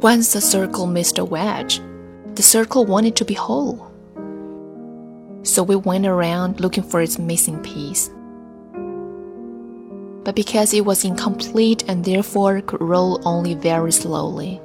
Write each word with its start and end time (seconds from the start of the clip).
Once 0.00 0.32
the 0.32 0.40
circle 0.40 0.86
missed 0.86 1.18
a 1.18 1.24
wedge, 1.24 1.80
the 2.34 2.42
circle 2.42 2.84
wanted 2.84 3.16
to 3.16 3.24
be 3.24 3.34
whole. 3.34 3.90
So 5.42 5.64
we 5.64 5.74
went 5.74 6.06
around 6.06 6.60
looking 6.60 6.84
for 6.84 7.00
its 7.00 7.18
missing 7.18 7.58
piece. 7.64 8.08
But 10.22 10.36
because 10.36 10.72
it 10.72 10.84
was 10.84 11.04
incomplete 11.04 11.82
and 11.88 12.04
therefore 12.04 12.60
could 12.60 12.80
roll 12.80 13.20
only 13.26 13.54
very 13.54 13.90
slowly, 13.90 14.60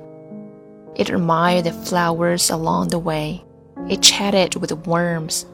it 0.96 1.10
admired 1.10 1.64
the 1.64 1.74
flowers 1.74 2.52
along 2.52 2.90
the 2.90 3.00
way. 3.00 3.44
It 3.90 4.04
chatted 4.04 4.58
with 4.58 4.70
the 4.70 4.76
worms. 4.76 5.48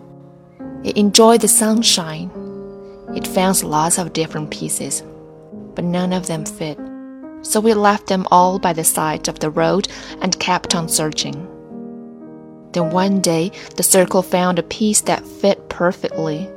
It 0.83 0.97
enjoyed 0.97 1.39
the 1.39 1.47
sunshine. 1.47 2.29
It 3.15 3.25
found 3.25 3.63
lots 3.63 3.97
of 3.97 4.11
different 4.11 4.51
pieces, 4.51 5.03
but 5.73 5.85
none 5.85 6.11
of 6.11 6.27
them 6.27 6.43
fit. 6.43 6.77
So 7.41 7.59
we 7.59 7.73
left 7.73 8.07
them 8.07 8.27
all 8.31 8.59
by 8.59 8.73
the 8.73 8.83
side 8.83 9.27
of 9.27 9.39
the 9.39 9.49
road 9.49 9.87
and 10.21 10.39
kept 10.39 10.75
on 10.75 10.89
searching. 10.89 11.47
Then 12.71 12.91
one 12.91 13.21
day, 13.21 13.51
the 13.75 13.83
circle 13.83 14.21
found 14.21 14.59
a 14.59 14.63
piece 14.63 15.01
that 15.01 15.25
fit 15.25 15.69
perfectly. 15.69 16.49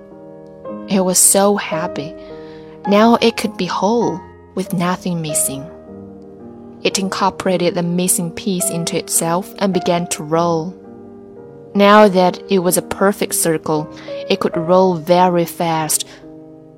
It 0.89 1.05
was 1.05 1.19
so 1.19 1.57
happy. 1.57 2.15
Now 2.87 3.17
it 3.23 3.37
could 3.37 3.57
be 3.57 3.67
whole, 3.67 4.21
with 4.55 4.75
nothing 4.75 5.23
missing. 5.23 5.65
It 6.83 6.99
incorporated 6.99 7.75
the 7.75 7.83
missing 7.83 8.31
piece 8.33 8.69
into 8.69 8.99
itself 8.99 9.55
and 9.59 9.73
began 9.73 10.09
to 10.09 10.25
roll. 10.25 10.79
Now 11.75 12.09
that 12.09 12.43
it 12.51 12.59
was 12.59 12.77
a 12.77 12.83
perfect 12.83 13.35
circle, 13.35 13.89
it 14.29 14.41
could 14.41 14.57
roll 14.57 14.97
very 14.97 15.45
fast, 15.45 16.07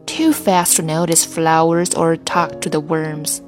too 0.06 0.32
fast 0.32 0.76
to 0.76 0.82
notice 0.82 1.24
flowers 1.24 1.94
or 1.94 2.16
talk 2.16 2.60
to 2.60 2.68
the 2.68 2.80
worms. 2.80 3.42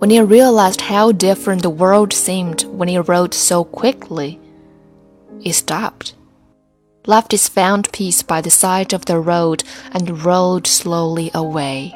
When 0.00 0.08
he 0.08 0.22
realized 0.22 0.80
how 0.80 1.12
different 1.12 1.60
the 1.60 1.68
world 1.68 2.14
seemed 2.14 2.62
when 2.62 2.88
he 2.88 2.96
rode 2.96 3.34
so 3.34 3.64
quickly, 3.64 4.40
he 5.40 5.52
stopped, 5.52 6.14
left 7.04 7.32
his 7.32 7.50
found 7.50 7.92
piece 7.92 8.22
by 8.22 8.40
the 8.40 8.50
side 8.50 8.94
of 8.94 9.04
the 9.04 9.18
road, 9.18 9.62
and 9.92 10.24
rode 10.24 10.66
slowly 10.66 11.30
away. 11.34 11.94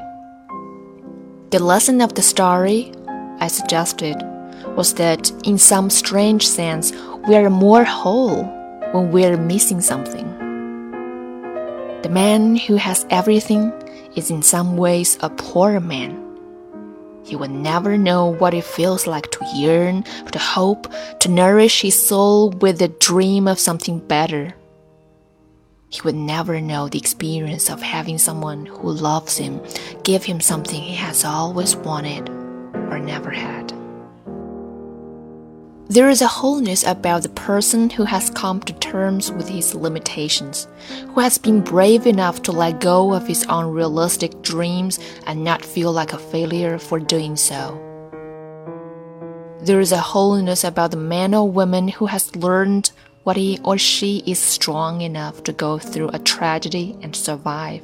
The 1.48 1.60
lesson 1.60 2.02
of 2.02 2.12
the 2.12 2.20
story, 2.20 2.92
I 3.40 3.46
suggested, 3.46 4.16
was 4.76 4.92
that 4.96 5.32
in 5.42 5.56
some 5.56 5.88
strange 5.88 6.46
sense, 6.46 6.92
we 7.26 7.36
are 7.36 7.48
more 7.48 7.84
whole 7.84 8.44
when 8.92 9.12
we're 9.12 9.38
missing 9.38 9.80
something. 9.80 10.28
The 12.02 12.10
man 12.10 12.56
who 12.56 12.76
has 12.76 13.06
everything 13.08 13.72
is 14.14 14.30
in 14.30 14.42
some 14.42 14.76
ways 14.76 15.16
a 15.22 15.30
poor 15.30 15.80
man. 15.80 16.23
He 17.24 17.36
will 17.36 17.48
never 17.48 17.96
know 17.96 18.26
what 18.26 18.54
it 18.54 18.64
feels 18.64 19.06
like 19.06 19.30
to 19.32 19.44
yearn, 19.54 20.04
to 20.30 20.38
hope, 20.38 20.92
to 21.20 21.28
nourish 21.30 21.80
his 21.80 22.00
soul 22.00 22.50
with 22.50 22.78
the 22.78 22.88
dream 22.88 23.48
of 23.48 23.58
something 23.58 23.98
better. 23.98 24.54
He 25.88 26.00
would 26.02 26.14
never 26.14 26.60
know 26.60 26.88
the 26.88 26.98
experience 26.98 27.70
of 27.70 27.80
having 27.80 28.18
someone 28.18 28.66
who 28.66 28.90
loves 28.90 29.36
him 29.36 29.60
give 30.02 30.24
him 30.24 30.40
something 30.40 30.80
he 30.80 30.96
has 30.96 31.24
always 31.24 31.76
wanted 31.76 32.28
or 32.28 32.98
never 32.98 33.30
had. 33.30 33.73
There 35.88 36.08
is 36.08 36.22
a 36.22 36.26
wholeness 36.26 36.82
about 36.82 37.24
the 37.24 37.28
person 37.28 37.90
who 37.90 38.04
has 38.04 38.30
come 38.30 38.60
to 38.60 38.72
terms 38.72 39.30
with 39.30 39.50
his 39.50 39.74
limitations, 39.74 40.66
who 41.08 41.20
has 41.20 41.36
been 41.36 41.60
brave 41.60 42.06
enough 42.06 42.40
to 42.44 42.52
let 42.52 42.80
go 42.80 43.12
of 43.12 43.26
his 43.26 43.44
unrealistic 43.50 44.40
dreams 44.40 44.98
and 45.26 45.44
not 45.44 45.62
feel 45.62 45.92
like 45.92 46.14
a 46.14 46.18
failure 46.18 46.78
for 46.78 46.98
doing 46.98 47.36
so. 47.36 47.78
There 49.60 49.78
is 49.78 49.92
a 49.92 49.98
wholeness 49.98 50.64
about 50.64 50.90
the 50.90 50.96
man 50.96 51.34
or 51.34 51.50
woman 51.50 51.88
who 51.88 52.06
has 52.06 52.34
learned 52.34 52.90
what 53.24 53.36
he 53.36 53.60
or 53.62 53.76
she 53.76 54.22
is 54.26 54.38
strong 54.38 55.02
enough 55.02 55.42
to 55.42 55.52
go 55.52 55.78
through 55.78 56.08
a 56.14 56.18
tragedy 56.18 56.96
and 57.02 57.14
survive. 57.14 57.82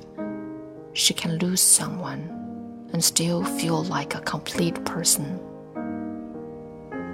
She 0.94 1.12
can 1.12 1.36
lose 1.36 1.60
someone 1.60 2.30
and 2.94 3.04
still 3.04 3.44
feel 3.44 3.84
like 3.84 4.14
a 4.14 4.20
complete 4.20 4.82
person. 4.86 5.38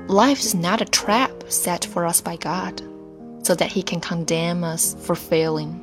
Life 0.09 0.39
is 0.39 0.55
not 0.55 0.81
a 0.81 0.85
trap 0.85 1.33
set 1.49 1.85
for 1.85 2.07
us 2.07 2.21
by 2.21 2.37
God, 2.37 2.81
so 3.43 3.57
that 3.57 3.73
He 3.73 3.83
can 3.83 3.99
condemn 3.99 4.63
us 4.63 4.95
for 5.05 5.17
failing. 5.17 5.83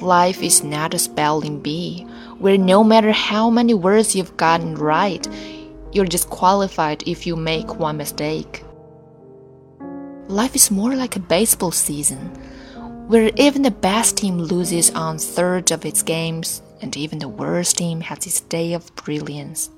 Life 0.00 0.42
is 0.42 0.64
not 0.64 0.94
a 0.94 0.98
spelling 0.98 1.60
bee, 1.60 2.02
where 2.38 2.58
no 2.58 2.82
matter 2.82 3.12
how 3.12 3.50
many 3.50 3.72
words 3.72 4.16
you've 4.16 4.36
gotten 4.36 4.74
right, 4.74 5.24
you're 5.92 6.06
disqualified 6.06 7.04
if 7.06 7.24
you 7.24 7.36
make 7.36 7.78
one 7.78 7.98
mistake. 7.98 8.64
Life 10.26 10.56
is 10.56 10.72
more 10.72 10.96
like 10.96 11.14
a 11.14 11.20
baseball 11.20 11.70
season, 11.70 12.34
where 13.06 13.30
even 13.36 13.62
the 13.62 13.70
best 13.70 14.16
team 14.16 14.38
loses 14.38 14.90
on 14.90 15.18
third 15.18 15.70
of 15.70 15.84
its 15.84 16.02
games, 16.02 16.62
and 16.80 16.96
even 16.96 17.20
the 17.20 17.28
worst 17.28 17.78
team 17.78 18.00
has 18.00 18.26
its 18.26 18.40
day 18.40 18.72
of 18.72 18.92
brilliance. 18.96 19.70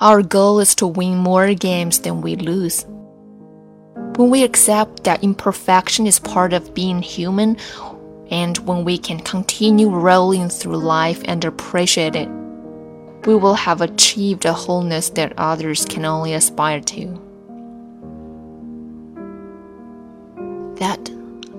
Our 0.00 0.22
goal 0.22 0.58
is 0.58 0.74
to 0.76 0.86
win 0.86 1.18
more 1.18 1.52
games 1.52 2.00
than 2.00 2.22
we 2.22 2.34
lose. 2.34 2.86
When 4.16 4.30
we 4.30 4.42
accept 4.42 5.04
that 5.04 5.22
imperfection 5.22 6.06
is 6.06 6.18
part 6.18 6.54
of 6.54 6.74
being 6.74 7.02
human, 7.02 7.58
and 8.30 8.56
when 8.58 8.84
we 8.84 8.96
can 8.96 9.20
continue 9.20 9.90
rolling 9.90 10.48
through 10.48 10.78
life 10.78 11.20
and 11.26 11.44
appreciate 11.44 12.16
it, 12.16 12.28
we 13.26 13.36
will 13.36 13.54
have 13.54 13.82
achieved 13.82 14.46
a 14.46 14.52
wholeness 14.54 15.10
that 15.10 15.34
others 15.36 15.84
can 15.84 16.06
only 16.06 16.32
aspire 16.32 16.80
to. 16.80 17.06
That, 20.76 21.10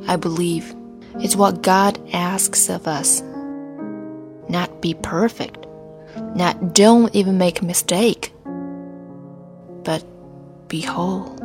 I 0.08 0.16
believe, 0.16 0.76
is 1.22 1.38
what 1.38 1.62
God 1.62 2.00
asks 2.14 2.68
of 2.68 2.88
us. 2.88 3.22
Not 4.50 4.82
be 4.82 4.96
perfect 4.96 5.63
not 6.36 6.74
don't 6.74 7.14
even 7.16 7.38
make 7.38 7.62
a 7.62 7.66
mistake, 7.66 8.34
but 9.84 10.04
be 10.68 10.82
whole. 10.82 11.36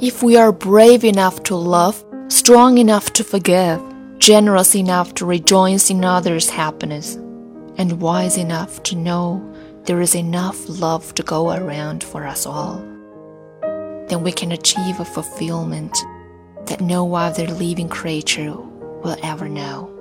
If 0.00 0.22
we 0.22 0.36
are 0.36 0.52
brave 0.52 1.04
enough 1.04 1.42
to 1.44 1.56
love, 1.56 2.04
strong 2.28 2.78
enough 2.78 3.12
to 3.14 3.24
forgive, 3.24 3.80
generous 4.18 4.74
enough 4.74 5.14
to 5.14 5.24
rejoice 5.24 5.90
in 5.90 6.04
others' 6.04 6.50
happiness, 6.50 7.14
and 7.76 8.00
wise 8.00 8.36
enough 8.36 8.82
to 8.84 8.96
know 8.96 9.42
there 9.84 10.00
is 10.00 10.14
enough 10.14 10.68
love 10.68 11.14
to 11.14 11.22
go 11.22 11.52
around 11.52 12.02
for 12.02 12.26
us 12.26 12.46
all, 12.46 12.78
then 14.08 14.22
we 14.22 14.32
can 14.32 14.52
achieve 14.52 15.00
a 15.00 15.04
fulfillment 15.04 15.96
that 16.66 16.80
no 16.80 17.14
other 17.14 17.46
living 17.46 17.88
creature 17.88 18.52
will 18.52 19.16
ever 19.22 19.48
know. 19.48 19.93